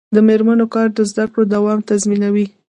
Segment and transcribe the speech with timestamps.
[0.15, 2.45] د میرمنو کار د زدکړو دوام تضمینوي.